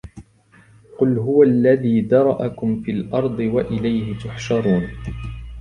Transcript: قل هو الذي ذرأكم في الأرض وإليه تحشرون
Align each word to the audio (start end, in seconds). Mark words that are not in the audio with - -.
قل 0.99 1.19
هو 1.19 1.43
الذي 1.43 2.01
ذرأكم 2.01 2.81
في 2.81 2.91
الأرض 2.91 3.39
وإليه 3.39 4.17
تحشرون 4.17 4.87